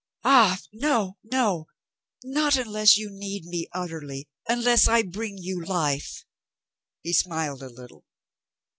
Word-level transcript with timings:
"Ah, 0.23 0.59
no, 0.73 1.19
no! 1.23 1.67
Not 2.23 2.55
unless 2.57 2.97
you 2.97 3.09
need 3.11 3.45
me 3.45 3.67
utterly, 3.71 4.27
unless 4.49 4.87
I 4.87 5.03
bring 5.03 5.37
you 5.37 5.63
life." 5.63 6.25
He 7.03 7.13
smiled 7.13 7.61
a 7.61 7.69
little. 7.69 8.07